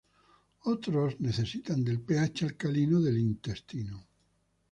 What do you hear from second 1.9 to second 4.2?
pH alcalino del intestino.